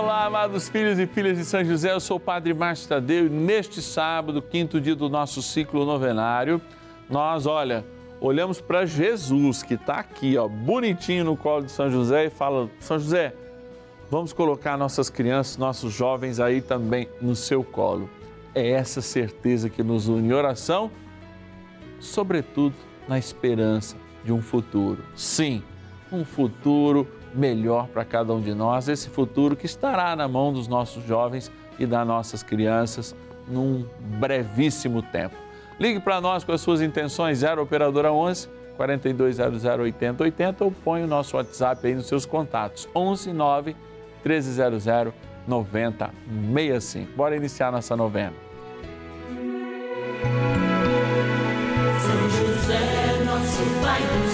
Olá, 0.00 0.24
amados 0.24 0.66
filhos 0.66 0.98
e 0.98 1.06
filhas 1.06 1.36
de 1.36 1.44
São 1.44 1.62
José, 1.62 1.92
eu 1.92 2.00
sou 2.00 2.16
o 2.16 2.20
Padre 2.20 2.54
Márcio 2.54 2.88
Tadeu 2.88 3.26
e 3.26 3.28
neste 3.28 3.82
sábado, 3.82 4.40
quinto 4.40 4.80
dia 4.80 4.96
do 4.96 5.10
nosso 5.10 5.42
ciclo 5.42 5.84
novenário, 5.84 6.58
nós, 7.08 7.44
olha, 7.44 7.84
olhamos 8.18 8.62
para 8.62 8.86
Jesus 8.86 9.62
que 9.62 9.74
está 9.74 9.96
aqui, 9.96 10.38
ó, 10.38 10.48
bonitinho 10.48 11.22
no 11.22 11.36
colo 11.36 11.66
de 11.66 11.70
São 11.70 11.90
José 11.90 12.24
e 12.24 12.30
fala: 12.30 12.70
São 12.80 12.98
José, 12.98 13.34
vamos 14.10 14.32
colocar 14.32 14.78
nossas 14.78 15.10
crianças, 15.10 15.58
nossos 15.58 15.92
jovens 15.92 16.40
aí 16.40 16.62
também 16.62 17.06
no 17.20 17.36
seu 17.36 17.62
colo. 17.62 18.08
É 18.54 18.70
essa 18.70 19.02
certeza 19.02 19.68
que 19.68 19.82
nos 19.82 20.08
une 20.08 20.32
oração, 20.32 20.90
sobretudo 22.00 22.74
na 23.06 23.18
esperança 23.18 23.98
de 24.24 24.32
um 24.32 24.40
futuro. 24.40 25.04
Sim, 25.14 25.62
um 26.10 26.24
futuro 26.24 27.06
melhor 27.34 27.86
para 27.88 28.04
cada 28.04 28.32
um 28.34 28.40
de 28.40 28.54
nós, 28.54 28.88
esse 28.88 29.08
futuro 29.08 29.56
que 29.56 29.66
estará 29.66 30.14
na 30.16 30.26
mão 30.28 30.52
dos 30.52 30.68
nossos 30.68 31.04
jovens 31.04 31.50
e 31.78 31.86
das 31.86 32.06
nossas 32.06 32.42
crianças 32.42 33.14
num 33.46 33.86
brevíssimo 34.18 35.02
tempo. 35.02 35.34
Ligue 35.78 36.00
para 36.00 36.20
nós 36.20 36.44
com 36.44 36.52
as 36.52 36.60
suas 36.60 36.80
intenções, 36.82 37.38
0 37.38 37.62
Operadora 37.62 38.12
11 38.12 38.48
4200 38.76 39.64
8080 39.64 40.64
ou 40.64 40.70
põe 40.70 41.02
o 41.02 41.06
nosso 41.06 41.36
WhatsApp 41.36 41.86
aí 41.86 41.94
nos 41.94 42.06
seus 42.06 42.24
contatos, 42.24 42.88
11 42.94 43.32
9 43.32 43.76
1300 44.24 44.84
9065. 45.46 47.12
Bora 47.16 47.36
iniciar 47.36 47.72
nossa 47.72 47.96
novena. 47.96 48.34
São 52.00 52.30
José, 52.30 53.24
nosso 53.24 53.62
Pai 53.82 54.00
do 54.00 54.29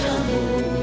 nos 0.00 0.73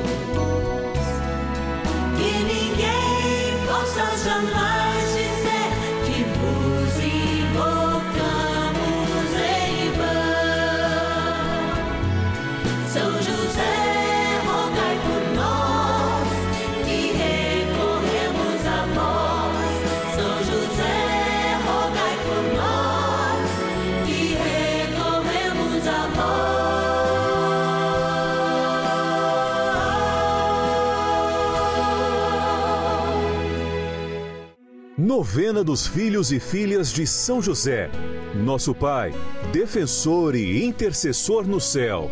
Novena 35.11 35.61
dos 35.61 35.85
Filhos 35.85 36.31
e 36.31 36.39
Filhas 36.39 36.89
de 36.89 37.05
São 37.05 37.41
José. 37.41 37.91
Nosso 38.33 38.73
Pai, 38.73 39.13
defensor 39.51 40.37
e 40.37 40.63
intercessor 40.63 41.45
no 41.45 41.59
céu. 41.59 42.09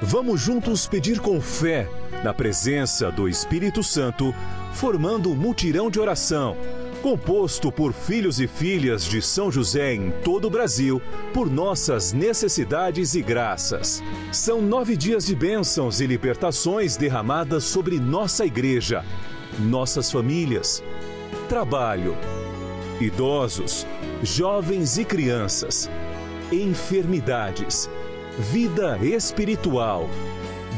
Vamos 0.00 0.40
juntos 0.40 0.86
pedir 0.86 1.20
com 1.20 1.38
fé, 1.38 1.86
na 2.24 2.32
presença 2.32 3.12
do 3.12 3.28
Espírito 3.28 3.82
Santo, 3.82 4.34
formando 4.72 5.30
um 5.30 5.36
mutirão 5.36 5.90
de 5.90 6.00
oração, 6.00 6.56
composto 7.02 7.70
por 7.70 7.92
filhos 7.92 8.40
e 8.40 8.48
filhas 8.48 9.04
de 9.04 9.20
São 9.20 9.52
José 9.52 9.92
em 9.92 10.10
todo 10.24 10.46
o 10.46 10.50
Brasil, 10.50 10.98
por 11.34 11.50
nossas 11.50 12.14
necessidades 12.14 13.14
e 13.14 13.20
graças. 13.20 14.02
São 14.32 14.62
nove 14.62 14.96
dias 14.96 15.26
de 15.26 15.34
bênçãos 15.34 16.00
e 16.00 16.06
libertações 16.06 16.96
derramadas 16.96 17.64
sobre 17.64 18.00
nossa 18.00 18.46
igreja, 18.46 19.04
nossas 19.58 20.10
famílias, 20.10 20.82
trabalho, 21.50 22.16
idosos, 23.00 23.84
jovens 24.22 24.98
e 24.98 25.04
crianças, 25.04 25.90
enfermidades, 26.52 27.90
vida 28.38 28.96
espiritual, 28.98 30.08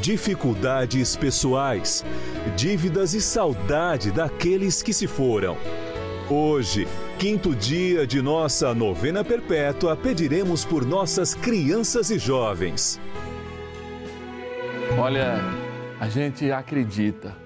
dificuldades 0.01 1.15
pessoais, 1.15 2.03
dívidas 2.57 3.13
e 3.13 3.21
saudade 3.21 4.11
daqueles 4.11 4.83
que 4.83 4.95
se 4.95 5.07
foram. 5.07 5.59
Hoje, 6.31 6.89
quinto 7.19 7.55
dia 7.55 8.07
de 8.07 8.23
nossa 8.23 8.75
novena 8.75 9.23
perpétua, 9.23 9.95
pediremos 9.95 10.65
por 10.65 10.87
nossas 10.87 11.35
crianças 11.35 12.09
e 12.09 12.19
jovens. 12.19 12.99
Olha, 14.97 15.39
a 16.01 16.09
gente 16.09 16.51
acredita, 16.51 17.37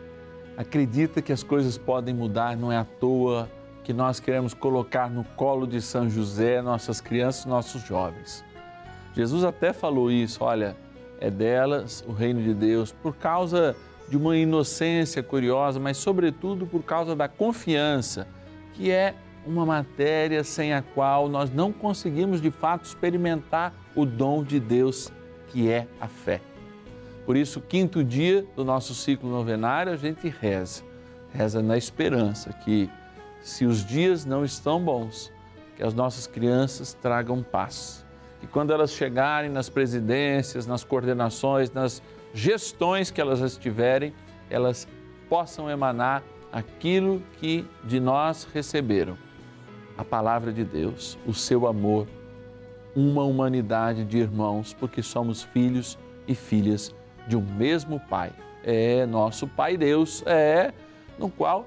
acredita 0.57 1.21
que 1.21 1.33
as 1.33 1.43
coisas 1.43 1.77
podem 1.77 2.15
mudar, 2.15 2.57
não 2.57 2.73
é 2.73 2.77
à 2.77 2.85
toa 2.85 3.49
que 3.85 3.93
nós 3.93 4.19
queremos 4.19 4.53
colocar 4.53 5.09
no 5.09 5.23
colo 5.23 5.67
de 5.67 5.81
São 5.81 6.11
José 6.11 6.61
nossas 6.61 7.01
crianças, 7.01 7.45
nossos 7.45 7.83
jovens. 7.83 8.45
Jesus 9.15 9.45
até 9.45 9.73
falou 9.73 10.11
isso, 10.11 10.43
olha, 10.43 10.77
é 11.21 11.31
delas 11.31 12.05
o 12.07 12.13
reino 12.13 12.43
de 12.43 12.53
Deus 12.53 12.93
por 12.93 13.17
causa 13.17 13.77
de 14.09 14.17
uma 14.17 14.37
inocência 14.37 15.23
curiosa, 15.23 15.79
mas 15.79 15.97
sobretudo 15.97 16.67
por 16.67 16.83
causa 16.83 17.15
da 17.15 17.29
confiança, 17.29 18.27
que 18.75 18.91
é 18.91 19.15
uma 19.47 19.65
matéria 19.65 20.43
sem 20.43 20.75
a 20.75 20.83
qual 20.83 21.29
nós 21.29 21.51
não 21.51 21.73
conseguimos 21.73 22.41
de 22.41 22.51
fato 22.51 22.85
experimentar 22.85 23.73
o 23.95 24.05
dom 24.05 24.43
de 24.43 24.59
Deus, 24.59 25.13
que 25.49 25.71
é 25.71 25.87
a 26.01 26.09
fé. 26.09 26.41
Por 27.27 27.37
isso, 27.37 27.61
quinto 27.61 28.05
dia 28.05 28.47
do 28.55 28.65
nosso 28.65 28.95
ciclo 28.95 29.29
novenário, 29.29 29.93
a 29.93 29.97
gente 29.97 30.29
reza. 30.29 30.85
Reza 31.35 31.61
na 31.61 31.77
esperança 31.77 32.53
que, 32.53 32.89
se 33.41 33.67
os 33.67 33.85
dias 33.85 34.25
não 34.25 34.45
estão 34.45 34.81
bons, 34.81 35.33
que 35.77 35.83
as 35.83 35.93
nossas 35.93 36.29
crianças 36.29 36.95
tragam 36.95 37.43
paz. 37.43 38.07
Que 38.41 38.47
quando 38.47 38.73
elas 38.73 38.93
chegarem 38.93 39.51
nas 39.51 39.69
presidências, 39.69 40.69
nas 40.69 40.85
coordenações, 40.85 41.73
nas 41.73 42.01
gestões 42.33 43.11
que 43.11 43.21
elas 43.21 43.41
estiverem, 43.41 44.15
elas 44.49 44.87
possam 45.29 45.69
emanar 45.69 46.23
aquilo 46.53 47.21
que 47.41 47.67
de 47.83 47.99
nós 47.99 48.47
receberam. 48.55 49.19
A 49.99 50.05
palavra 50.05 50.53
de 50.53 50.63
Deus, 50.63 51.19
o 51.27 51.35
seu 51.35 51.67
amor, 51.67 52.07
uma 52.95 53.25
humanidade 53.25 54.05
de 54.05 54.19
irmãos, 54.19 54.73
porque 54.73 55.03
somos 55.03 55.43
filhos 55.43 55.99
e 56.29 56.35
filhas 56.35 56.95
de 57.27 57.37
um 57.37 57.43
mesmo 57.43 58.01
Pai. 58.01 58.33
É 58.65 59.07
nosso 59.07 59.47
Pai 59.47 59.77
Deus, 59.77 60.23
é 60.27 60.73
no 61.19 61.29
qual 61.31 61.67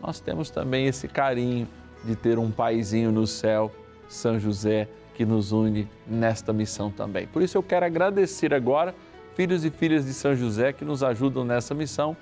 nós 0.00 0.20
temos 0.20 0.50
também 0.50 0.86
esse 0.86 1.06
carinho 1.06 1.68
de 2.04 2.16
ter 2.16 2.38
um 2.38 2.50
paizinho 2.50 3.12
no 3.12 3.26
céu, 3.26 3.70
São 4.08 4.38
José, 4.38 4.88
que 5.14 5.24
nos 5.24 5.52
une 5.52 5.88
nesta 6.06 6.52
missão 6.52 6.90
também. 6.90 7.26
Por 7.26 7.42
isso 7.42 7.58
eu 7.58 7.62
quero 7.62 7.84
agradecer 7.84 8.54
agora 8.54 8.94
filhos 9.34 9.64
e 9.64 9.70
filhas 9.70 10.06
de 10.06 10.14
São 10.14 10.34
José 10.34 10.72
que 10.72 10.84
nos 10.84 11.02
ajudam 11.02 11.44
nessa 11.44 11.74
missão 11.74 12.16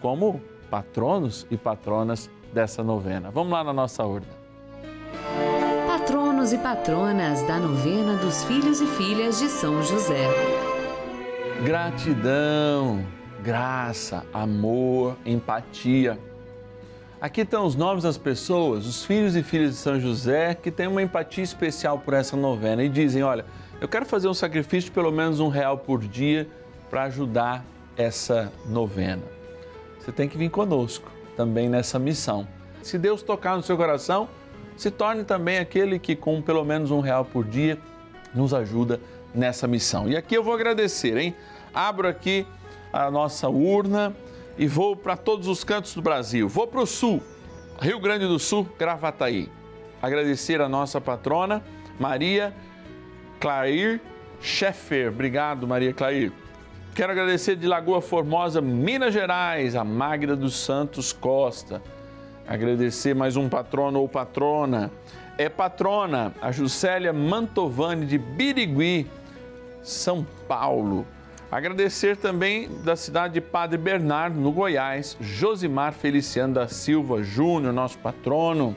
como 0.00 0.40
patronos 0.70 1.46
e 1.50 1.56
patronas 1.56 2.28
dessa 2.52 2.82
novena. 2.82 3.30
Vamos 3.30 3.52
lá 3.52 3.62
na 3.62 3.72
nossa 3.72 4.04
urna. 4.04 4.40
Patronos 5.86 6.52
e 6.52 6.58
patronas 6.58 7.42
da 7.42 7.58
novena 7.58 8.16
dos 8.16 8.42
filhos 8.44 8.80
e 8.80 8.86
filhas 8.86 9.38
de 9.38 9.48
São 9.48 9.82
José. 9.82 10.26
Gratidão, 11.64 13.04
graça, 13.42 14.24
amor, 14.32 15.18
empatia. 15.26 16.18
Aqui 17.20 17.42
estão 17.42 17.66
os 17.66 17.76
nomes 17.76 18.02
das 18.02 18.16
pessoas, 18.16 18.86
os 18.86 19.04
filhos 19.04 19.36
e 19.36 19.42
filhas 19.42 19.72
de 19.72 19.76
São 19.76 20.00
José, 20.00 20.54
que 20.54 20.70
têm 20.70 20.86
uma 20.86 21.02
empatia 21.02 21.44
especial 21.44 21.98
por 21.98 22.14
essa 22.14 22.34
novena 22.34 22.82
e 22.82 22.88
dizem: 22.88 23.22
Olha, 23.22 23.44
eu 23.78 23.86
quero 23.86 24.06
fazer 24.06 24.26
um 24.26 24.32
sacrifício 24.32 24.88
de 24.88 24.94
pelo 24.94 25.12
menos 25.12 25.38
um 25.38 25.48
real 25.48 25.76
por 25.76 26.00
dia 26.00 26.48
para 26.88 27.02
ajudar 27.02 27.62
essa 27.94 28.50
novena. 28.66 29.22
Você 29.98 30.10
tem 30.10 30.26
que 30.30 30.38
vir 30.38 30.48
conosco 30.48 31.10
também 31.36 31.68
nessa 31.68 31.98
missão. 31.98 32.48
Se 32.82 32.96
Deus 32.96 33.20
tocar 33.20 33.54
no 33.54 33.62
seu 33.62 33.76
coração, 33.76 34.30
se 34.78 34.90
torne 34.90 35.24
também 35.24 35.58
aquele 35.58 35.98
que, 35.98 36.16
com 36.16 36.40
pelo 36.40 36.64
menos 36.64 36.90
um 36.90 37.00
real 37.00 37.22
por 37.22 37.44
dia, 37.44 37.76
nos 38.34 38.54
ajuda 38.54 38.98
nessa 39.34 39.66
missão. 39.66 40.08
E 40.08 40.16
aqui 40.16 40.34
eu 40.34 40.42
vou 40.42 40.54
agradecer, 40.54 41.16
hein? 41.16 41.34
Abro 41.72 42.08
aqui 42.08 42.46
a 42.92 43.10
nossa 43.10 43.48
urna 43.48 44.14
e 44.58 44.66
vou 44.66 44.96
para 44.96 45.16
todos 45.16 45.46
os 45.46 45.64
cantos 45.64 45.94
do 45.94 46.02
Brasil. 46.02 46.48
Vou 46.48 46.66
para 46.66 46.80
o 46.80 46.86
sul, 46.86 47.22
Rio 47.80 48.00
Grande 48.00 48.26
do 48.26 48.38
Sul, 48.38 48.68
Gravataí. 48.78 49.48
Agradecer 50.02 50.60
a 50.60 50.68
nossa 50.68 51.00
patrona, 51.00 51.62
Maria 51.98 52.54
Clair 53.38 54.00
Scheffer. 54.40 55.08
Obrigado, 55.08 55.66
Maria 55.66 55.92
Clair. 55.92 56.32
Quero 56.94 57.12
agradecer 57.12 57.56
de 57.56 57.66
Lagoa 57.66 58.00
Formosa, 58.00 58.60
Minas 58.60 59.14
Gerais, 59.14 59.76
a 59.76 59.84
Magda 59.84 60.34
dos 60.34 60.56
Santos 60.56 61.12
Costa. 61.12 61.80
Agradecer 62.48 63.14
mais 63.14 63.36
um 63.36 63.48
patrono 63.48 64.00
ou 64.00 64.08
patrona. 64.08 64.90
É 65.38 65.48
patrona, 65.48 66.34
a 66.42 66.50
Juscelia 66.50 67.12
Mantovani 67.12 68.04
de 68.04 68.18
Birigui, 68.18 69.06
São 69.82 70.26
Paulo. 70.46 71.06
Agradecer 71.50 72.16
também 72.16 72.68
da 72.84 72.94
cidade 72.94 73.34
de 73.34 73.40
Padre 73.40 73.76
Bernardo, 73.76 74.40
no 74.40 74.52
Goiás, 74.52 75.16
Josimar 75.20 75.92
Feliciano 75.92 76.54
da 76.54 76.68
Silva 76.68 77.22
Júnior, 77.22 77.72
nosso 77.72 77.98
patrono, 77.98 78.76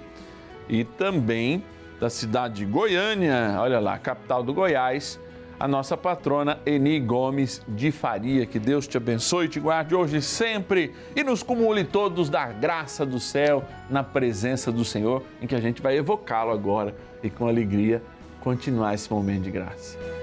e 0.67 0.83
também 0.83 1.63
da 2.00 2.09
cidade 2.09 2.55
de 2.55 2.65
Goiânia, 2.65 3.57
olha 3.59 3.79
lá, 3.79 3.97
capital 4.00 4.41
do 4.41 4.53
Goiás, 4.53 5.19
a 5.59 5.67
nossa 5.67 5.95
patrona 5.95 6.59
Eni 6.65 7.00
Gomes 7.00 7.61
de 7.67 7.91
Faria. 7.91 8.45
Que 8.45 8.59
Deus 8.59 8.88
te 8.88 8.97
abençoe, 8.97 9.47
te 9.47 9.59
guarde 9.59 9.94
hoje 9.94 10.17
e 10.17 10.21
sempre 10.21 10.94
e 11.15 11.23
nos 11.23 11.44
cumule 11.44 11.83
todos 11.83 12.29
da 12.29 12.47
graça 12.47 13.05
do 13.05 13.19
céu 13.19 13.63
na 13.89 14.03
presença 14.03 14.71
do 14.71 14.83
Senhor, 14.83 15.23
em 15.41 15.47
que 15.47 15.55
a 15.55 15.61
gente 15.61 15.81
vai 15.81 15.95
evocá-lo 15.95 16.51
agora 16.51 16.95
e 17.21 17.29
com 17.29 17.47
alegria 17.47 18.01
continuar 18.41 18.94
esse 18.94 19.09
momento 19.11 19.44
de 19.44 19.51
graça. 19.51 20.23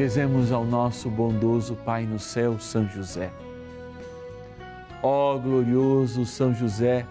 Rezemos 0.00 0.50
ao 0.50 0.64
nosso 0.64 1.10
bondoso 1.10 1.76
Pai 1.84 2.06
no 2.06 2.18
céu, 2.18 2.58
São 2.58 2.88
José. 2.88 3.30
Ó 5.02 5.36
glorioso 5.36 6.24
São 6.24 6.54
José, 6.54 7.06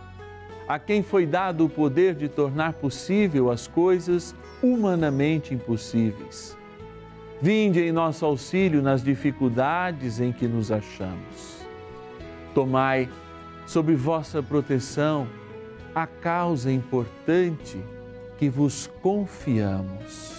a 0.68 0.80
quem 0.80 1.04
foi 1.04 1.28
dado 1.28 1.64
o 1.64 1.70
poder 1.70 2.16
de 2.16 2.28
tornar 2.28 2.74
possível 2.74 3.52
as 3.52 3.68
coisas 3.68 4.34
humanamente 4.60 5.54
impossíveis. 5.54 6.58
Vinde 7.40 7.80
em 7.80 7.92
nosso 7.92 8.26
auxílio 8.26 8.82
nas 8.82 9.04
dificuldades 9.04 10.20
em 10.20 10.32
que 10.32 10.48
nos 10.48 10.72
achamos. 10.72 11.64
Tomai 12.56 13.08
sob 13.68 13.94
vossa 13.94 14.42
proteção 14.42 15.28
a 15.94 16.08
causa 16.08 16.72
importante 16.72 17.78
que 18.40 18.50
vos 18.50 18.90
confiamos. 19.04 20.39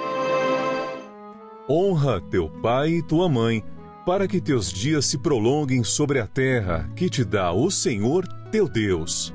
Honra 1.73 2.19
teu 2.19 2.49
pai 2.49 2.95
e 2.95 3.01
tua 3.01 3.29
mãe, 3.29 3.63
para 4.05 4.27
que 4.27 4.41
teus 4.41 4.73
dias 4.73 5.05
se 5.05 5.17
prolonguem 5.17 5.85
sobre 5.85 6.19
a 6.19 6.27
terra 6.27 6.91
que 6.97 7.09
te 7.09 7.23
dá 7.23 7.53
o 7.53 7.71
Senhor 7.71 8.27
teu 8.51 8.67
Deus. 8.67 9.33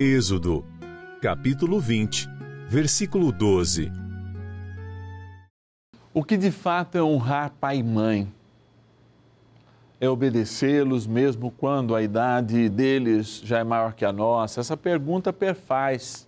Êxodo, 0.00 0.64
capítulo 1.20 1.78
20, 1.78 2.26
versículo 2.66 3.30
12. 3.30 3.92
O 6.14 6.24
que 6.24 6.38
de 6.38 6.50
fato 6.50 6.96
é 6.96 7.02
honrar 7.02 7.52
pai 7.60 7.80
e 7.80 7.82
mãe? 7.82 8.32
É 10.00 10.08
obedecê-los 10.08 11.06
mesmo 11.06 11.50
quando 11.50 11.94
a 11.94 12.00
idade 12.00 12.70
deles 12.70 13.42
já 13.44 13.58
é 13.58 13.64
maior 13.64 13.92
que 13.92 14.06
a 14.06 14.12
nossa? 14.12 14.60
Essa 14.60 14.74
pergunta 14.74 15.34
perfaz 15.34 16.26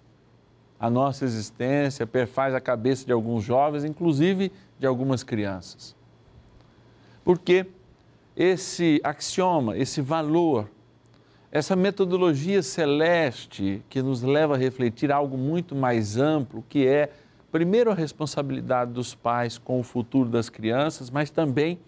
a 0.78 0.90
nossa 0.90 1.24
existência, 1.24 2.06
perfaz 2.06 2.54
a 2.54 2.60
cabeça 2.60 3.06
de 3.06 3.12
alguns 3.12 3.42
jovens, 3.42 3.84
inclusive 3.84 4.52
de 4.80 4.86
algumas 4.86 5.22
crianças. 5.22 5.94
Porque 7.22 7.66
esse 8.34 8.98
axioma, 9.04 9.76
esse 9.76 10.00
valor, 10.00 10.68
essa 11.52 11.76
metodologia 11.76 12.62
celeste 12.62 13.82
que 13.90 14.00
nos 14.00 14.22
leva 14.22 14.54
a 14.54 14.58
refletir 14.58 15.12
algo 15.12 15.36
muito 15.36 15.74
mais 15.74 16.16
amplo, 16.16 16.64
que 16.66 16.86
é, 16.86 17.12
primeiro, 17.52 17.90
a 17.90 17.94
responsabilidade 17.94 18.92
dos 18.92 19.14
pais 19.14 19.58
com 19.58 19.78
o 19.78 19.82
futuro 19.82 20.30
das 20.30 20.48
crianças, 20.48 21.10
mas 21.10 21.28
também 21.30 21.78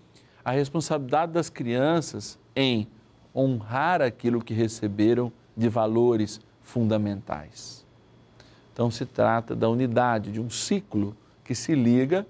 a 0.44 0.50
responsabilidade 0.50 1.32
das 1.32 1.48
crianças 1.48 2.38
em 2.54 2.86
honrar 3.34 4.02
aquilo 4.02 4.44
que 4.44 4.52
receberam 4.52 5.32
de 5.56 5.68
valores 5.68 6.40
fundamentais. 6.60 7.86
Então, 8.72 8.90
se 8.90 9.06
trata 9.06 9.56
da 9.56 9.68
unidade, 9.68 10.30
de 10.30 10.40
um 10.40 10.50
ciclo 10.50 11.16
que 11.42 11.54
se 11.54 11.74
liga 11.74 12.26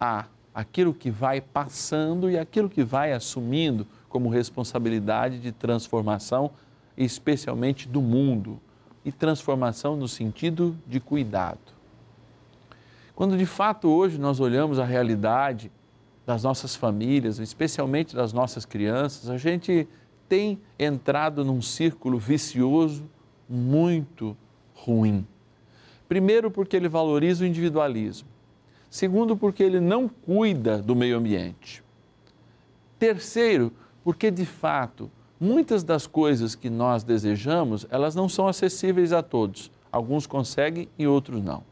a 0.00 0.26
aquilo 0.54 0.94
que 0.94 1.10
vai 1.10 1.40
passando 1.40 2.30
e 2.30 2.38
aquilo 2.38 2.70
que 2.70 2.84
vai 2.84 3.12
assumindo 3.12 3.86
como 4.08 4.28
responsabilidade 4.28 5.40
de 5.40 5.50
transformação, 5.50 6.52
especialmente 6.96 7.88
do 7.88 8.00
mundo, 8.00 8.60
e 9.04 9.12
transformação 9.12 9.96
no 9.96 10.08
sentido 10.08 10.76
de 10.86 10.98
cuidado. 11.00 11.58
Quando 13.14 13.36
de 13.36 13.44
fato 13.44 13.88
hoje 13.88 14.18
nós 14.18 14.40
olhamos 14.40 14.78
a 14.78 14.84
realidade 14.84 15.70
das 16.24 16.42
nossas 16.42 16.74
famílias, 16.74 17.38
especialmente 17.38 18.16
das 18.16 18.32
nossas 18.32 18.64
crianças, 18.64 19.28
a 19.28 19.36
gente 19.36 19.86
tem 20.28 20.58
entrado 20.78 21.44
num 21.44 21.60
círculo 21.60 22.18
vicioso 22.18 23.04
muito 23.48 24.34
ruim. 24.74 25.26
Primeiro, 26.08 26.50
porque 26.50 26.76
ele 26.76 26.88
valoriza 26.88 27.44
o 27.44 27.46
individualismo. 27.46 28.28
Segundo, 28.94 29.36
porque 29.36 29.60
ele 29.60 29.80
não 29.80 30.06
cuida 30.08 30.80
do 30.80 30.94
meio 30.94 31.16
ambiente. 31.16 31.82
Terceiro, 32.96 33.72
porque 34.04 34.30
de 34.30 34.46
fato, 34.46 35.10
muitas 35.40 35.82
das 35.82 36.06
coisas 36.06 36.54
que 36.54 36.70
nós 36.70 37.02
desejamos, 37.02 37.84
elas 37.90 38.14
não 38.14 38.28
são 38.28 38.46
acessíveis 38.46 39.12
a 39.12 39.20
todos. 39.20 39.68
Alguns 39.90 40.28
conseguem 40.28 40.88
e 40.96 41.08
outros 41.08 41.42
não. 41.42 41.64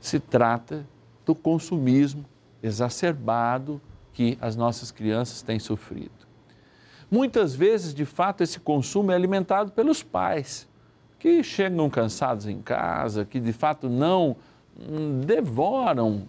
Se 0.00 0.20
trata 0.20 0.86
do 1.26 1.34
consumismo 1.34 2.24
exacerbado 2.62 3.80
que 4.12 4.38
as 4.40 4.54
nossas 4.54 4.92
crianças 4.92 5.42
têm 5.42 5.58
sofrido. 5.58 6.28
Muitas 7.10 7.56
vezes, 7.56 7.92
de 7.92 8.04
fato, 8.04 8.44
esse 8.44 8.60
consumo 8.60 9.10
é 9.10 9.16
alimentado 9.16 9.72
pelos 9.72 10.00
pais, 10.00 10.68
que 11.18 11.42
chegam 11.42 11.90
cansados 11.90 12.46
em 12.46 12.62
casa, 12.62 13.24
que 13.24 13.40
de 13.40 13.52
fato 13.52 13.88
não 13.88 14.36
devoram, 15.24 16.22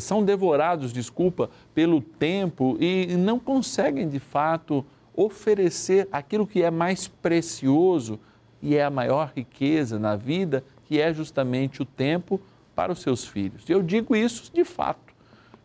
são 0.00 0.24
devorados, 0.24 0.92
desculpa, 0.92 1.50
pelo 1.74 2.00
tempo 2.00 2.76
e 2.80 3.16
não 3.16 3.38
conseguem 3.38 4.08
de 4.08 4.18
fato 4.18 4.84
oferecer 5.14 6.08
aquilo 6.10 6.46
que 6.46 6.62
é 6.62 6.70
mais 6.70 7.08
precioso 7.08 8.18
e 8.62 8.76
é 8.76 8.84
a 8.84 8.90
maior 8.90 9.32
riqueza 9.34 9.98
na 9.98 10.16
vida, 10.16 10.64
que 10.84 11.00
é 11.00 11.12
justamente 11.12 11.82
o 11.82 11.84
tempo 11.84 12.40
para 12.74 12.92
os 12.92 13.00
seus 13.00 13.24
filhos. 13.24 13.68
E 13.68 13.72
eu 13.72 13.82
digo 13.82 14.16
isso 14.16 14.50
de 14.52 14.64
fato, 14.64 15.14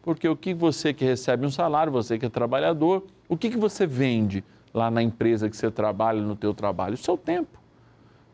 porque 0.02 0.28
o 0.28 0.36
que 0.36 0.54
você 0.54 0.94
que 0.94 1.06
recebe 1.06 1.46
um 1.46 1.52
salário, 1.52 1.92
você 1.92 2.20
que 2.20 2.26
é 2.26 2.30
trabalhador, 2.30 3.06
o 3.28 3.38
que, 3.38 3.50
que 3.50 3.58
você 3.58 3.88
vende 3.88 4.44
lá 4.74 4.92
na 4.92 5.02
empresa 5.02 5.50
que 5.50 5.56
você 5.56 5.72
trabalha, 5.72 6.22
no 6.22 6.36
teu 6.36 6.54
trabalho? 6.54 6.96
O 6.96 6.98
seu 6.98 7.18
tempo. 7.18 7.58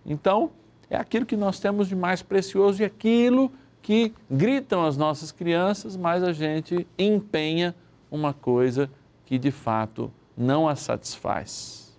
Então, 0.05 0.51
é 0.89 0.97
aquilo 0.97 1.25
que 1.25 1.35
nós 1.35 1.59
temos 1.59 1.87
de 1.87 1.95
mais 1.95 2.21
precioso 2.21 2.81
e 2.81 2.85
aquilo 2.85 3.51
que 3.85 4.11
gritam 4.31 4.83
as 4.83 4.97
nossas 4.97 5.31
crianças, 5.31 5.95
mas 5.95 6.23
a 6.23 6.33
gente 6.33 6.87
empenha 6.97 7.75
uma 8.09 8.33
coisa 8.33 8.89
que 9.27 9.37
de 9.37 9.51
fato 9.51 10.11
não 10.35 10.67
as 10.67 10.79
satisfaz. 10.79 11.95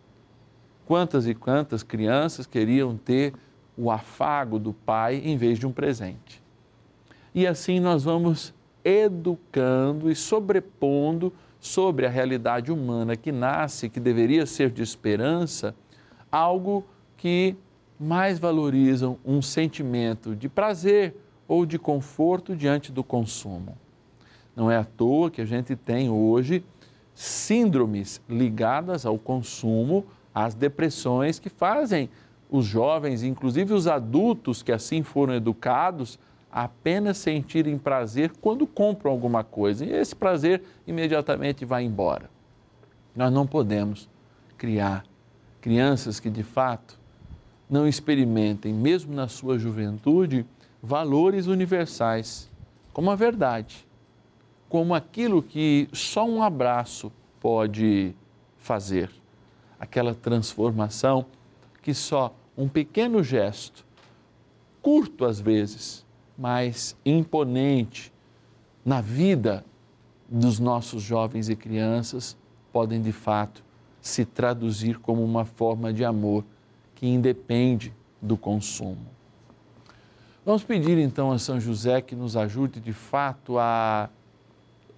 Quantas 0.84 1.28
e 1.28 1.34
quantas 1.34 1.84
crianças 1.84 2.44
queriam 2.44 2.96
ter 2.96 3.34
o 3.78 3.88
afago 3.88 4.58
do 4.58 4.72
pai 4.72 5.22
em 5.24 5.36
vez 5.36 5.60
de 5.60 5.64
um 5.64 5.70
presente? 5.70 6.42
E 7.32 7.46
assim 7.46 7.78
nós 7.78 8.02
vamos 8.02 8.52
educando 8.84 10.10
e 10.10 10.16
sobrepondo 10.16 11.32
sobre 11.60 12.04
a 12.04 12.10
realidade 12.10 12.72
humana 12.72 13.14
que 13.14 13.30
nasce, 13.30 13.88
que 13.88 14.00
deveria 14.00 14.44
ser 14.44 14.72
de 14.72 14.82
esperança, 14.82 15.72
algo 16.32 16.84
que 17.16 17.54
mais 17.96 18.40
valorizam 18.40 19.18
um 19.24 19.40
sentimento 19.40 20.34
de 20.34 20.48
prazer 20.48 21.14
ou 21.48 21.64
de 21.64 21.78
conforto 21.78 22.56
diante 22.56 22.90
do 22.90 23.04
consumo. 23.04 23.76
Não 24.54 24.70
é 24.70 24.76
à 24.76 24.84
toa 24.84 25.30
que 25.30 25.40
a 25.40 25.44
gente 25.44 25.76
tem 25.76 26.08
hoje 26.08 26.64
síndromes 27.14 28.20
ligadas 28.28 29.06
ao 29.06 29.18
consumo, 29.18 30.04
às 30.34 30.54
depressões 30.54 31.38
que 31.38 31.48
fazem 31.48 32.10
os 32.50 32.64
jovens, 32.64 33.22
inclusive 33.22 33.72
os 33.72 33.86
adultos 33.86 34.62
que 34.62 34.70
assim 34.70 35.02
foram 35.02 35.34
educados, 35.34 36.18
apenas 36.50 37.18
sentirem 37.18 37.76
prazer 37.76 38.32
quando 38.40 38.66
compram 38.66 39.10
alguma 39.10 39.42
coisa. 39.42 39.84
E 39.84 39.90
esse 39.90 40.14
prazer 40.14 40.62
imediatamente 40.86 41.64
vai 41.64 41.84
embora. 41.84 42.30
Nós 43.14 43.32
não 43.32 43.46
podemos 43.46 44.08
criar 44.56 45.04
crianças 45.60 46.20
que 46.20 46.30
de 46.30 46.42
fato 46.42 46.98
não 47.68 47.88
experimentem, 47.88 48.72
mesmo 48.72 49.14
na 49.14 49.26
sua 49.26 49.58
juventude, 49.58 50.46
valores 50.86 51.48
universais, 51.48 52.48
como 52.92 53.10
a 53.10 53.16
verdade, 53.16 53.84
como 54.68 54.94
aquilo 54.94 55.42
que 55.42 55.88
só 55.92 56.24
um 56.24 56.40
abraço 56.40 57.10
pode 57.40 58.14
fazer, 58.56 59.10
aquela 59.80 60.14
transformação 60.14 61.26
que 61.82 61.92
só 61.92 62.32
um 62.56 62.68
pequeno 62.68 63.20
gesto, 63.20 63.84
curto 64.80 65.24
às 65.24 65.40
vezes, 65.40 66.06
mas 66.38 66.96
imponente 67.04 68.12
na 68.84 69.00
vida 69.00 69.64
dos 70.28 70.60
nossos 70.60 71.02
jovens 71.02 71.48
e 71.48 71.56
crianças, 71.56 72.36
podem 72.72 73.02
de 73.02 73.10
fato 73.10 73.64
se 74.00 74.24
traduzir 74.24 75.00
como 75.00 75.24
uma 75.24 75.44
forma 75.44 75.92
de 75.92 76.04
amor 76.04 76.44
que 76.94 77.08
independe 77.08 77.92
do 78.22 78.36
consumo. 78.36 79.15
Vamos 80.46 80.62
pedir 80.62 80.96
então 80.96 81.32
a 81.32 81.40
São 81.40 81.58
José 81.58 82.00
que 82.00 82.14
nos 82.14 82.36
ajude 82.36 82.78
de 82.78 82.92
fato 82.92 83.58
a 83.58 84.08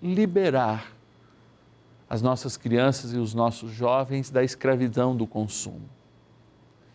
liberar 0.02 0.92
as 2.06 2.20
nossas 2.20 2.58
crianças 2.58 3.14
e 3.14 3.16
os 3.16 3.32
nossos 3.32 3.70
jovens 3.70 4.28
da 4.28 4.44
escravidão 4.44 5.16
do 5.16 5.26
consumo. 5.26 5.88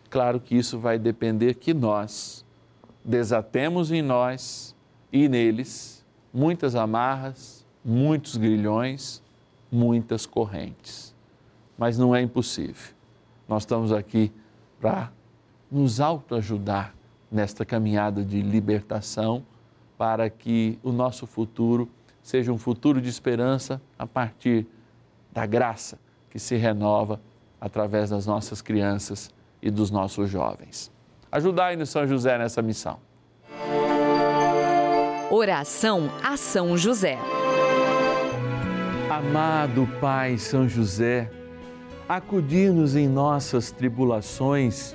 Claro 0.08 0.38
que 0.38 0.54
isso 0.54 0.78
vai 0.78 1.00
depender 1.00 1.54
que 1.54 1.74
nós 1.74 2.46
desatemos 3.04 3.90
em 3.90 4.02
nós 4.02 4.72
e 5.12 5.28
neles 5.28 6.06
muitas 6.32 6.76
amarras, 6.76 7.66
muitos 7.84 8.36
grilhões, 8.36 9.20
muitas 9.68 10.26
correntes. 10.26 11.12
Mas 11.76 11.98
não 11.98 12.14
é 12.14 12.22
impossível. 12.22 12.94
Nós 13.48 13.64
estamos 13.64 13.92
aqui 13.92 14.30
para 14.80 15.10
nos 15.68 15.98
autoajudar 15.98 16.94
nesta 17.34 17.64
caminhada 17.64 18.22
de 18.22 18.40
libertação 18.40 19.44
para 19.98 20.30
que 20.30 20.78
o 20.82 20.92
nosso 20.92 21.26
futuro 21.26 21.90
seja 22.22 22.52
um 22.52 22.58
futuro 22.58 23.00
de 23.00 23.08
esperança 23.08 23.82
a 23.98 24.06
partir 24.06 24.66
da 25.32 25.44
graça 25.44 25.98
que 26.30 26.38
se 26.38 26.56
renova 26.56 27.20
através 27.60 28.10
das 28.10 28.26
nossas 28.26 28.62
crianças 28.62 29.30
e 29.60 29.70
dos 29.70 29.90
nossos 29.90 30.30
jovens. 30.30 30.92
Ajudai-nos, 31.30 31.90
São 31.90 32.06
José, 32.06 32.38
nessa 32.38 32.62
missão. 32.62 32.98
Oração 35.30 36.08
a 36.22 36.36
São 36.36 36.76
José. 36.76 37.18
Amado 39.10 39.88
Pai 40.00 40.38
São 40.38 40.68
José, 40.68 41.30
acudir-nos 42.08 42.94
em 42.94 43.08
nossas 43.08 43.70
tribulações 43.70 44.94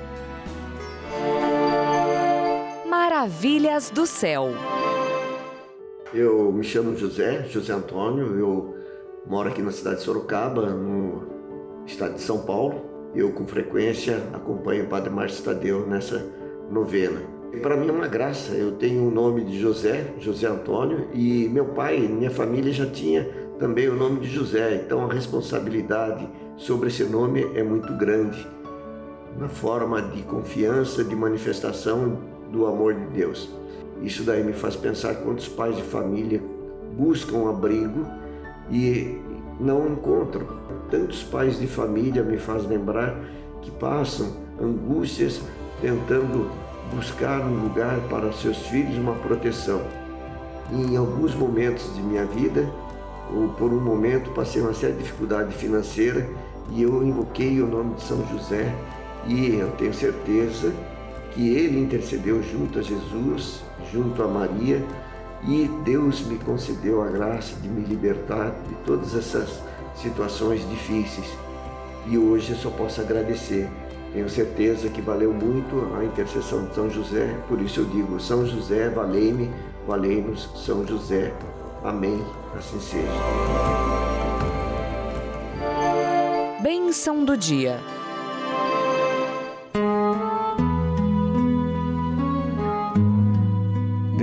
Maravilhas 3.01 3.89
do 3.89 4.05
céu. 4.05 4.49
Eu 6.13 6.51
me 6.51 6.63
chamo 6.63 6.95
José, 6.95 7.47
José 7.49 7.73
Antônio, 7.73 8.37
eu 8.37 8.75
moro 9.25 9.49
aqui 9.49 9.59
na 9.59 9.71
cidade 9.71 9.95
de 9.95 10.01
Sorocaba, 10.03 10.67
no 10.67 11.23
estado 11.83 12.13
de 12.13 12.21
São 12.21 12.43
Paulo. 12.43 13.09
Eu, 13.15 13.31
com 13.31 13.47
frequência, 13.47 14.21
acompanho 14.31 14.83
o 14.83 14.87
Padre 14.87 15.09
Márcio 15.09 15.43
Tadeu 15.43 15.87
nessa 15.87 16.23
novena. 16.69 17.19
Para 17.63 17.75
mim 17.75 17.89
é 17.89 17.91
uma 17.91 18.07
graça, 18.07 18.53
eu 18.53 18.73
tenho 18.73 19.07
o 19.07 19.09
nome 19.09 19.45
de 19.45 19.59
José, 19.59 20.13
José 20.19 20.45
Antônio, 20.45 21.07
e 21.11 21.49
meu 21.49 21.65
pai, 21.69 21.97
minha 21.97 22.29
família 22.29 22.71
já 22.71 22.85
tinha 22.85 23.27
também 23.57 23.89
o 23.89 23.95
nome 23.95 24.19
de 24.19 24.27
José, 24.27 24.75
então 24.75 25.09
a 25.09 25.11
responsabilidade 25.11 26.29
sobre 26.55 26.89
esse 26.89 27.03
nome 27.05 27.49
é 27.55 27.63
muito 27.63 27.93
grande, 27.93 28.47
na 29.39 29.49
forma 29.49 30.03
de 30.03 30.21
confiança, 30.21 31.03
de 31.03 31.15
manifestação 31.15 32.29
do 32.51 32.65
amor 32.67 32.93
de 32.93 33.05
Deus. 33.07 33.49
Isso 34.01 34.23
daí 34.23 34.43
me 34.43 34.53
faz 34.53 34.75
pensar 34.75 35.15
quantos 35.15 35.47
pais 35.47 35.75
de 35.75 35.83
família 35.83 36.41
buscam 36.97 37.49
abrigo 37.49 38.05
e 38.69 39.19
não 39.59 39.87
encontram. 39.87 40.47
Tantos 40.89 41.23
pais 41.23 41.59
de 41.59 41.67
família 41.67 42.23
me 42.23 42.37
faz 42.37 42.67
lembrar 42.67 43.15
que 43.61 43.71
passam 43.71 44.35
angústias 44.59 45.41
tentando 45.81 46.49
buscar 46.93 47.41
um 47.41 47.63
lugar 47.63 47.99
para 48.09 48.31
seus 48.33 48.57
filhos 48.67 48.97
uma 48.97 49.13
proteção. 49.13 49.81
E 50.71 50.93
em 50.93 50.97
alguns 50.97 51.35
momentos 51.35 51.93
de 51.95 52.01
minha 52.01 52.25
vida, 52.25 52.67
ou 53.33 53.49
por 53.49 53.71
um 53.71 53.79
momento 53.79 54.31
passei 54.31 54.61
uma 54.61 54.73
séria 54.73 54.95
dificuldade 54.95 55.53
financeira 55.53 56.27
e 56.71 56.81
eu 56.81 57.03
invoquei 57.03 57.61
o 57.61 57.67
nome 57.67 57.95
de 57.95 58.03
São 58.03 58.25
José 58.27 58.73
e 59.27 59.55
eu 59.55 59.71
tenho 59.71 59.93
certeza 59.93 60.73
que 61.31 61.49
ele 61.55 61.79
intercedeu 61.79 62.41
junto 62.43 62.79
a 62.79 62.81
Jesus, 62.81 63.63
junto 63.91 64.21
a 64.23 64.27
Maria 64.27 64.83
e 65.47 65.67
Deus 65.83 66.21
me 66.21 66.37
concedeu 66.37 67.01
a 67.01 67.07
graça 67.07 67.55
de 67.55 67.67
me 67.67 67.83
libertar 67.83 68.51
de 68.67 68.75
todas 68.85 69.15
essas 69.15 69.61
situações 69.95 70.67
difíceis. 70.69 71.27
E 72.07 72.17
hoje 72.17 72.51
eu 72.51 72.57
só 72.57 72.69
posso 72.69 73.01
agradecer. 73.01 73.67
Tenho 74.13 74.29
certeza 74.29 74.89
que 74.89 75.01
valeu 75.01 75.33
muito 75.33 75.95
a 75.97 76.03
intercessão 76.03 76.65
de 76.65 76.75
São 76.75 76.89
José, 76.89 77.33
por 77.47 77.61
isso 77.61 77.79
eu 77.79 77.85
digo: 77.85 78.19
São 78.19 78.45
José, 78.45 78.89
valei-me, 78.89 79.49
valei-nos, 79.87 80.49
São 80.55 80.85
José. 80.85 81.33
Amém. 81.83 82.21
Assim 82.55 82.79
seja. 82.79 83.07
Bênção 86.61 87.23
do 87.23 87.37
dia. 87.37 87.79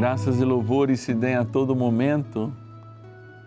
Graças 0.09 0.41
e 0.41 0.45
louvores 0.45 1.01
se 1.01 1.13
deem 1.13 1.35
a 1.35 1.45
todo 1.45 1.77
momento 1.77 2.51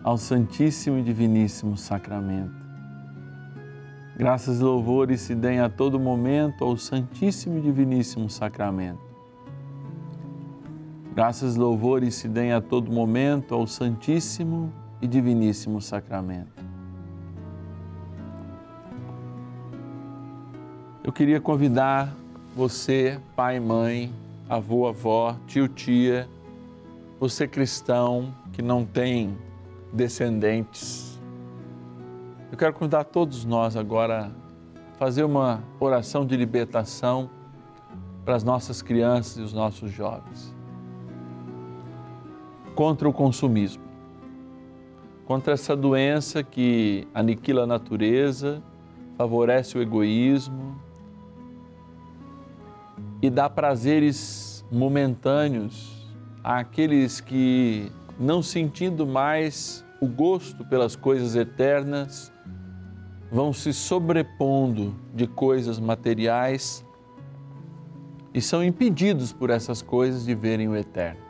ao 0.00 0.16
Santíssimo 0.16 0.96
e 0.96 1.02
Diviníssimo 1.02 1.76
Sacramento. 1.76 2.54
Graças 4.16 4.60
e 4.60 4.62
louvores 4.62 5.22
se 5.22 5.34
deem 5.34 5.58
a 5.58 5.68
todo 5.68 5.98
momento 5.98 6.62
ao 6.62 6.76
Santíssimo 6.76 7.58
e 7.58 7.60
Diviníssimo 7.60 8.30
Sacramento. 8.30 9.00
Graças 11.12 11.56
e 11.56 11.58
louvores 11.58 12.14
se 12.14 12.28
deem 12.28 12.52
a 12.52 12.60
todo 12.60 12.92
momento 12.92 13.56
ao 13.56 13.66
Santíssimo 13.66 14.72
e 15.00 15.08
Diviníssimo 15.08 15.80
Sacramento. 15.80 16.64
Eu 21.02 21.12
queria 21.12 21.40
convidar 21.40 22.14
você, 22.54 23.18
pai, 23.34 23.58
mãe, 23.58 24.12
avô, 24.48 24.86
avó, 24.86 25.36
tio, 25.48 25.66
tia, 25.66 26.28
você 27.22 27.46
cristão 27.46 28.34
que 28.52 28.60
não 28.60 28.84
tem 28.84 29.38
descendentes. 29.92 31.22
Eu 32.50 32.58
quero 32.58 32.72
convidar 32.72 33.04
todos 33.04 33.44
nós 33.44 33.76
agora 33.76 34.32
a 34.92 34.98
fazer 34.98 35.22
uma 35.22 35.62
oração 35.78 36.26
de 36.26 36.36
libertação 36.36 37.30
para 38.24 38.34
as 38.34 38.42
nossas 38.42 38.82
crianças 38.82 39.36
e 39.36 39.40
os 39.40 39.52
nossos 39.52 39.92
jovens. 39.92 40.52
Contra 42.74 43.08
o 43.08 43.12
consumismo, 43.12 43.84
contra 45.24 45.54
essa 45.54 45.76
doença 45.76 46.42
que 46.42 47.06
aniquila 47.14 47.62
a 47.62 47.66
natureza, 47.68 48.60
favorece 49.16 49.78
o 49.78 49.80
egoísmo 49.80 50.76
e 53.22 53.30
dá 53.30 53.48
prazeres 53.48 54.64
momentâneos 54.72 56.01
àqueles 56.42 57.20
que, 57.20 57.90
não 58.18 58.42
sentindo 58.42 59.06
mais 59.06 59.84
o 60.00 60.06
gosto 60.06 60.64
pelas 60.64 60.96
coisas 60.96 61.36
eternas, 61.36 62.32
vão 63.30 63.52
se 63.52 63.72
sobrepondo 63.72 64.94
de 65.14 65.26
coisas 65.26 65.78
materiais 65.78 66.84
e 68.34 68.40
são 68.40 68.64
impedidos 68.64 69.32
por 69.32 69.50
essas 69.50 69.80
coisas 69.80 70.24
de 70.24 70.34
verem 70.34 70.68
o 70.68 70.76
eterno. 70.76 71.20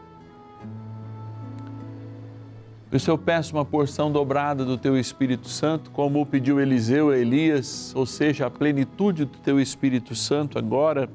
Por 2.89 2.97
isso 2.97 3.11
eu 3.11 3.17
peço 3.17 3.57
uma 3.57 3.65
porção 3.65 4.13
dobrada 4.13 4.65
do 4.65 4.77
teu 4.77 4.99
Espírito 4.99 5.49
Santo, 5.49 5.91
como 5.91 6.27
pediu 6.27 6.61
Eliseu 6.61 7.09
a 7.11 7.17
Elias, 7.17 7.93
ou 7.97 8.05
seja, 8.05 8.47
a 8.47 8.51
plenitude 8.51 9.25
do 9.25 9.39
teu 9.39 9.59
Espírito 9.59 10.15
Santo 10.15 10.59
agora, 10.59 11.09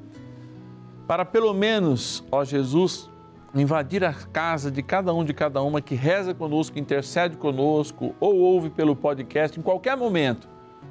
para 1.06 1.24
pelo 1.24 1.54
menos, 1.54 2.24
ó 2.32 2.44
Jesus, 2.44 3.08
invadir 3.54 4.04
a 4.04 4.12
casa 4.12 4.70
de 4.70 4.82
cada 4.82 5.12
um 5.14 5.24
de 5.24 5.32
cada 5.32 5.62
uma 5.62 5.80
que 5.80 5.94
reza 5.94 6.34
conosco, 6.34 6.78
intercede 6.78 7.36
conosco 7.36 8.14
ou 8.20 8.36
ouve 8.36 8.70
pelo 8.70 8.94
podcast 8.94 9.58
em 9.58 9.62
qualquer 9.62 9.96
momento, 9.96 10.48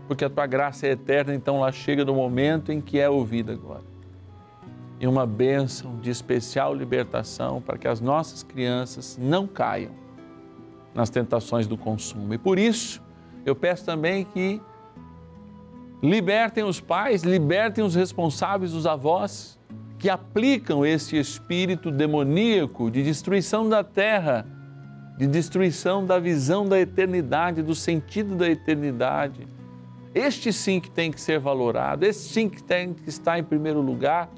porque 0.08 0.26
a 0.26 0.30
tua 0.30 0.48
graça 0.48 0.88
é 0.88 0.91
eterna, 0.91 1.36
então 1.36 1.58
ela 1.58 1.72
chega 1.72 2.04
no 2.04 2.15
momento 2.15 2.72
em 2.72 2.82
que 2.82 3.00
é 3.00 3.10
ouvida 3.10 3.54
agora. 3.54 3.84
E 5.00 5.06
uma 5.06 5.28
bênção 5.28 6.00
de 6.00 6.10
especial 6.10 6.74
libertação 6.74 7.62
para 7.62 7.78
que 7.78 7.88
as 7.88 8.02
nossas 8.02 8.41
crianças 8.41 9.17
não 9.22 9.46
caiam 9.46 9.91
nas 10.93 11.12
tentações 11.12 11.67
do 11.67 11.78
consumo. 11.78 12.34
E 12.34 12.38
por 12.39 12.58
isso, 12.58 13.04
eu 13.46 13.56
peço 13.56 13.86
também 13.86 14.26
que 14.26 14.60
libertem 16.02 16.63
os 16.63 16.80
pais, 16.80 17.24
libertem 17.24 17.84
os 17.84 17.93
responsáveis, 17.93 18.74
os 18.74 18.88
avós, 18.88 19.57
que 20.00 20.10
aplicam 20.10 20.86
esse 20.86 21.18
espírito 21.18 21.90
demoníaco 21.90 22.92
de 22.92 23.04
destruição 23.04 23.68
da 23.68 23.84
terra, 23.84 24.46
de 25.18 25.26
destruição 25.26 26.06
da 26.06 26.20
visão 26.20 26.68
da 26.68 26.80
eternidade, 26.80 27.64
do 27.64 27.74
sentido 27.74 28.36
da 28.36 28.48
eternidade. 28.48 29.48
Este 30.14 30.54
sim 30.54 30.80
que 30.80 30.90
tem 30.90 31.12
que 31.12 31.20
ser 31.20 31.40
valorado, 31.40 32.06
este 32.06 32.32
sim 32.32 32.50
que 32.50 32.62
tem 32.62 32.94
que 32.94 33.10
estar 33.10 33.40
em 33.40 33.44
primeiro 33.44 33.82
lugar 33.82 34.30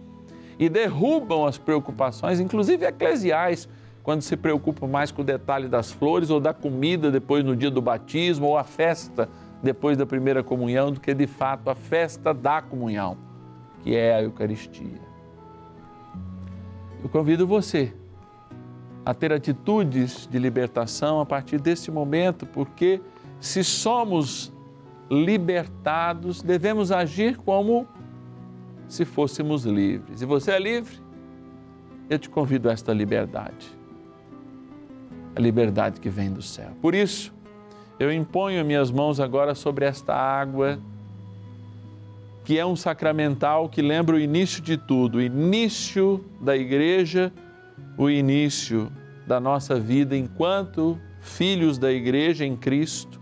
e 0.58 0.70
derrubam 0.70 1.46
as 1.46 1.58
preocupações, 1.58 2.40
inclusive 2.40 2.86
eclesiais, 2.86 3.68
quando 4.02 4.22
se 4.22 4.38
preocupam 4.38 4.88
mais 4.88 5.12
com 5.12 5.22
o 5.22 5.26
detalhe 5.26 5.68
das 5.68 5.92
flores 5.92 6.30
ou 6.30 6.40
da 6.40 6.54
comida 6.54 7.12
depois 7.12 7.44
no 7.44 7.56
dia 7.56 7.70
do 7.70 7.82
batismo 7.82 8.48
ou 8.48 8.58
a 8.58 8.64
festa 8.64 9.30
depois 9.62 9.98
da 9.98 10.06
primeira 10.06 10.42
comunhão, 10.42 10.92
do 10.92 11.02
que 11.02 11.14
de 11.14 11.28
fato 11.28 11.70
a 11.70 11.76
festa 11.76 12.34
da 12.34 12.62
comunhão, 12.62 13.18
que 13.84 13.94
é 13.94 14.16
a 14.16 14.24
Eucaristia. 14.24 15.09
Eu 17.04 17.10
convido 17.10 17.48
você 17.48 17.94
a 19.06 19.14
ter 19.14 19.32
atitudes 19.32 20.28
de 20.30 20.38
libertação 20.38 21.20
a 21.20 21.26
partir 21.26 21.60
desse 21.60 21.90
momento, 21.90 22.46
porque 22.46 23.02
se 23.40 23.64
somos 23.64 24.52
libertados, 25.10 26.42
devemos 26.42 26.92
agir 26.92 27.38
como 27.38 27.88
se 28.88 29.06
fôssemos 29.06 29.66
livres. 29.66 30.22
E 30.22 30.26
você 30.26 30.52
é 30.52 30.60
livre? 30.60 31.00
Eu 32.10 32.20
te 32.20 32.30
convido 32.30 32.70
a 32.70 32.74
esta 32.74 32.94
liberdade. 32.94 33.72
A 35.36 35.40
liberdade 35.40 36.00
que 36.00 36.10
vem 36.10 36.32
do 36.32 36.42
céu. 36.42 36.72
Por 36.82 36.94
isso, 36.94 37.34
eu 38.00 38.12
imponho 38.12 38.64
minhas 38.66 38.92
mãos 38.92 39.20
agora 39.20 39.56
sobre 39.56 39.86
esta 39.86 40.14
água 40.14 40.80
que 42.50 42.58
é 42.58 42.66
um 42.66 42.76
sacramental 42.76 43.70
que 43.70 43.80
lembra 43.80 44.16
o 44.16 44.20
início 44.20 44.60
de 44.60 44.76
tudo, 44.76 45.20
o 45.20 45.22
início 45.22 46.26
da 46.42 46.58
igreja, 46.58 47.32
o 47.96 48.10
início 48.10 48.92
da 49.28 49.40
nossa 49.40 49.80
vida 49.80 50.18
enquanto 50.18 51.00
filhos 51.22 51.78
da 51.78 51.92
igreja 51.92 52.44
em 52.44 52.58
Cristo, 52.58 53.22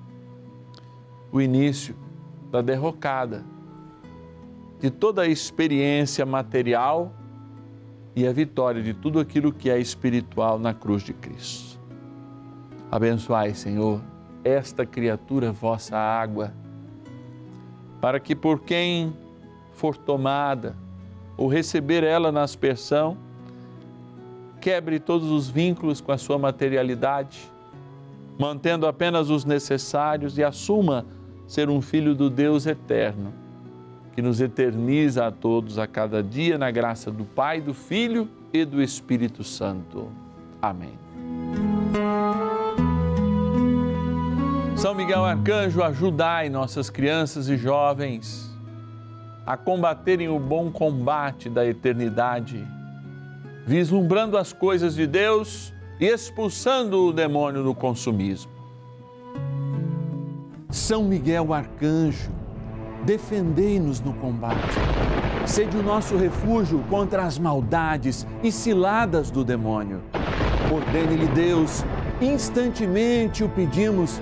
o 1.29 1.41
início 1.41 1.93
da 2.49 2.61
derrocada 2.61 3.43
de 4.79 4.89
toda 4.89 5.23
a 5.23 5.27
experiência 5.27 6.25
material 6.25 7.13
e 8.15 8.25
a 8.25 8.31
vitória 8.31 8.81
de 8.81 8.93
tudo 8.93 9.19
aquilo 9.19 9.51
que 9.51 9.69
é 9.69 9.77
espiritual 9.77 10.57
na 10.57 10.73
cruz 10.73 11.03
de 11.03 11.11
Cristo. 11.11 11.77
Abençoai, 12.89 13.53
Senhor, 13.53 14.01
esta 14.41 14.85
criatura 14.85 15.51
vossa 15.51 15.97
água 15.97 16.53
para 18.01 18.19
que 18.19 18.35
por 18.35 18.61
quem 18.61 19.13
for 19.73 19.95
tomada 19.95 20.75
ou 21.35 21.47
receber 21.47 22.03
ela 22.03 22.31
na 22.31 22.41
aspersão, 22.41 23.17
quebre 24.59 24.99
todos 24.99 25.29
os 25.29 25.49
vínculos 25.49 26.01
com 26.01 26.11
a 26.11 26.17
sua 26.17 26.37
materialidade, 26.37 27.51
mantendo 28.39 28.87
apenas 28.87 29.29
os 29.29 29.45
necessários 29.45 30.37
e 30.37 30.43
assuma 30.43 31.05
ser 31.47 31.69
um 31.69 31.81
filho 31.81 32.13
do 32.13 32.29
Deus 32.29 32.65
eterno, 32.65 33.33
que 34.13 34.21
nos 34.21 34.41
eterniza 34.41 35.27
a 35.27 35.31
todos 35.31 35.77
a 35.77 35.87
cada 35.87 36.23
dia 36.23 36.57
na 36.57 36.71
graça 36.71 37.11
do 37.11 37.23
Pai, 37.23 37.61
do 37.61 37.73
Filho 37.73 38.27
e 38.51 38.65
do 38.65 38.81
Espírito 38.81 39.43
Santo. 39.43 40.09
Amém. 40.61 40.97
São 44.77 44.93
Miguel 44.93 45.25
Arcanjo, 45.25 45.81
ajudai 45.81 46.49
nossas 46.49 46.87
crianças 46.87 47.49
e 47.49 47.57
jovens 47.57 48.55
a 49.43 49.57
combaterem 49.57 50.29
o 50.29 50.39
bom 50.39 50.69
combate 50.69 51.49
da 51.49 51.65
eternidade, 51.65 52.63
vislumbrando 53.65 54.37
as 54.37 54.53
coisas 54.53 54.93
de 54.93 55.07
Deus 55.07 55.73
e 55.99 56.05
expulsando 56.05 57.07
o 57.07 57.11
demônio 57.11 57.63
do 57.63 57.73
consumismo. 57.73 58.51
São 60.69 61.05
Miguel 61.05 61.53
Arcanjo, 61.53 62.29
defendei-nos 63.03 63.99
no 63.99 64.13
combate. 64.13 64.77
Sede 65.47 65.75
o 65.75 65.81
nosso 65.81 66.15
refúgio 66.15 66.83
contra 66.87 67.23
as 67.23 67.39
maldades 67.39 68.27
e 68.43 68.51
ciladas 68.51 69.31
do 69.31 69.43
demônio. 69.43 70.03
Ordene-lhe 70.71 71.27
Deus, 71.29 71.83
instantemente 72.21 73.43
o 73.43 73.49
pedimos, 73.49 74.21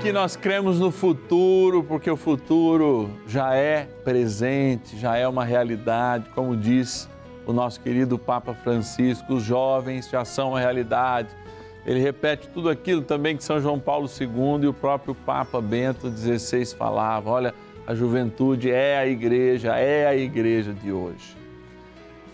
Aqui 0.00 0.12
nós 0.12 0.34
cremos 0.34 0.80
no 0.80 0.90
futuro, 0.90 1.84
porque 1.84 2.10
o 2.10 2.16
futuro 2.16 3.10
já 3.26 3.54
é 3.54 3.86
presente, 4.02 4.96
já 4.96 5.18
é 5.18 5.28
uma 5.28 5.44
realidade, 5.44 6.24
como 6.34 6.56
diz 6.56 7.06
o 7.44 7.52
nosso 7.52 7.78
querido 7.80 8.18
Papa 8.18 8.54
Francisco, 8.54 9.34
os 9.34 9.42
jovens 9.42 10.08
já 10.08 10.24
são 10.24 10.48
uma 10.48 10.58
realidade. 10.58 11.28
Ele 11.84 12.00
repete 12.00 12.48
tudo 12.48 12.70
aquilo 12.70 13.02
também 13.02 13.36
que 13.36 13.44
São 13.44 13.60
João 13.60 13.78
Paulo 13.78 14.08
II 14.08 14.62
e 14.62 14.68
o 14.68 14.72
próprio 14.72 15.14
Papa 15.14 15.60
Bento 15.60 16.10
XVI 16.10 16.64
falava. 16.64 17.28
Olha, 17.28 17.54
a 17.86 17.94
juventude 17.94 18.70
é 18.70 18.96
a 18.96 19.06
igreja, 19.06 19.76
é 19.76 20.06
a 20.06 20.16
igreja 20.16 20.72
de 20.72 20.90
hoje. 20.90 21.36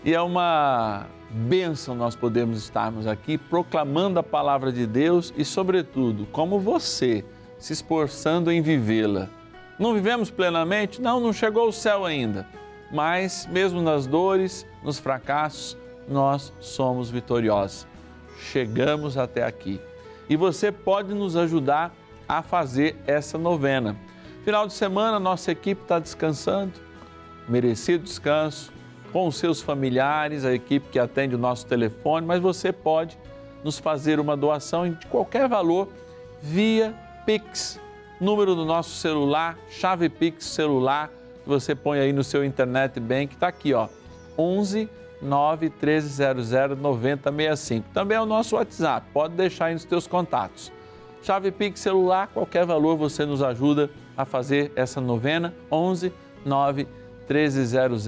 E 0.05 0.13
é 0.13 0.21
uma 0.21 1.05
bênção 1.29 1.95
nós 1.95 2.15
podemos 2.15 2.59
estarmos 2.59 3.05
aqui 3.05 3.37
proclamando 3.37 4.19
a 4.19 4.23
palavra 4.23 4.71
de 4.71 4.87
Deus 4.87 5.33
e, 5.35 5.43
sobretudo, 5.43 6.25
como 6.31 6.61
você, 6.61 7.25
se 7.59 7.73
esforçando 7.73 8.51
em 8.51 8.61
vivê-la. 8.61 9.29
Não 9.77 9.93
vivemos 9.93 10.31
plenamente? 10.31 11.01
Não, 11.01 11.19
não 11.19 11.31
chegou 11.31 11.63
ao 11.63 11.71
céu 11.71 12.05
ainda. 12.05 12.47
Mas, 12.91 13.47
mesmo 13.51 13.81
nas 13.81 14.07
dores, 14.07 14.65
nos 14.83 14.97
fracassos, 14.97 15.77
nós 16.07 16.53
somos 16.59 17.09
vitoriosos. 17.09 17.85
Chegamos 18.39 19.17
até 19.17 19.43
aqui. 19.43 19.79
E 20.29 20.35
você 20.35 20.71
pode 20.71 21.13
nos 21.13 21.35
ajudar 21.35 21.93
a 22.27 22.41
fazer 22.41 22.95
essa 23.05 23.37
novena. 23.37 23.95
Final 24.43 24.67
de 24.67 24.73
semana, 24.73 25.19
nossa 25.19 25.51
equipe 25.51 25.81
está 25.81 25.99
descansando, 25.99 26.73
merecido 27.47 28.03
descanso 28.03 28.71
com 29.11 29.27
os 29.27 29.37
seus 29.37 29.61
familiares, 29.61 30.45
a 30.45 30.53
equipe 30.53 30.89
que 30.89 30.99
atende 30.99 31.35
o 31.35 31.37
nosso 31.37 31.65
telefone, 31.65 32.25
mas 32.25 32.41
você 32.41 32.71
pode 32.71 33.17
nos 33.63 33.79
fazer 33.79 34.19
uma 34.19 34.35
doação 34.37 34.89
de 34.89 35.05
qualquer 35.07 35.47
valor 35.47 35.89
via 36.41 36.95
Pix, 37.27 37.77
número 38.21 38.55
do 38.55 38.63
nosso 38.63 38.91
celular, 38.91 39.57
chave 39.69 40.07
Pix 40.07 40.45
celular, 40.45 41.11
que 41.43 41.49
você 41.49 41.75
põe 41.75 41.99
aí 41.99 42.13
no 42.13 42.23
seu 42.23 42.41
internet 42.41 43.01
bank, 43.01 43.33
está 43.33 43.49
aqui, 43.49 43.73
ó, 43.73 43.89
11 44.37 44.89
9 45.21 45.65
1300 45.65 46.79
9065. 46.79 47.89
Também 47.93 48.17
é 48.17 48.21
o 48.21 48.25
nosso 48.25 48.55
WhatsApp, 48.55 49.05
pode 49.11 49.33
deixar 49.33 49.65
aí 49.65 49.73
nos 49.73 49.83
teus 49.83 50.07
contatos. 50.07 50.71
Chave 51.21 51.51
Pix 51.51 51.81
celular, 51.81 52.29
qualquer 52.33 52.65
valor 52.65 52.95
você 52.95 53.25
nos 53.25 53.43
ajuda 53.43 53.89
a 54.15 54.23
fazer 54.23 54.71
essa 54.73 55.01
novena, 55.01 55.53
11 55.69 56.13
9 56.45 56.87
1300 57.29 58.07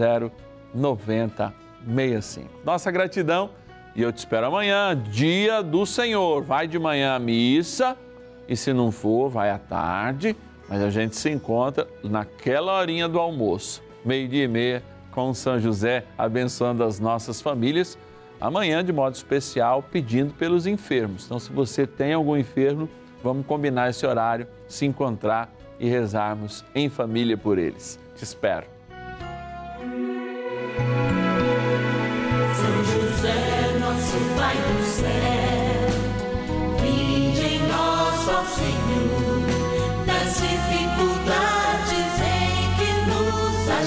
9065. 0.73 2.49
Nossa 2.63 2.89
gratidão 2.89 3.49
e 3.93 4.01
eu 4.01 4.13
te 4.13 4.19
espero 4.19 4.47
amanhã, 4.47 4.95
dia 4.95 5.62
do 5.62 5.86
Senhor. 5.86 6.41
Vai 6.41 6.69
de 6.69 6.79
manhã 6.79 7.15
à 7.15 7.19
missa 7.19 7.97
e 8.49 8.57
se 8.57 8.73
não 8.73 8.91
for, 8.91 9.29
vai 9.29 9.51
à 9.51 9.59
tarde, 9.59 10.35
mas 10.67 10.81
a 10.81 10.89
gente 10.89 11.15
se 11.15 11.29
encontra 11.29 11.88
naquela 12.03 12.79
horinha 12.79 13.07
do 13.07 13.19
almoço, 13.19 13.83
meio-dia 14.03 14.45
e 14.45 14.47
meia, 14.47 14.83
com 15.12 15.31
São 15.35 15.59
José 15.59 16.03
abençoando 16.17 16.83
as 16.83 16.99
nossas 16.99 17.39
famílias. 17.41 17.95
Amanhã, 18.41 18.83
de 18.83 18.91
modo 18.91 19.13
especial, 19.13 19.83
pedindo 19.83 20.33
pelos 20.33 20.65
enfermos. 20.65 21.25
Então, 21.25 21.38
se 21.38 21.51
você 21.51 21.85
tem 21.85 22.13
algum 22.13 22.35
enfermo, 22.35 22.89
vamos 23.23 23.45
combinar 23.45 23.89
esse 23.91 24.05
horário, 24.05 24.47
se 24.67 24.85
encontrar 24.85 25.53
e 25.79 25.88
rezarmos 25.88 26.65
em 26.73 26.89
família 26.89 27.38
por 27.38 27.59
eles. 27.59 27.99
Te 28.15 28.23
espero. 28.23 28.65